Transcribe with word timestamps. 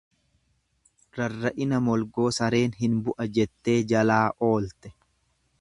Rarra'ina 1.19 1.81
molgoo 1.89 2.27
sareen 2.39 2.75
hin 2.81 2.97
bu'a 3.09 3.31
jettee 3.39 3.79
jalaa 3.93 4.27
oolte. 4.53 4.97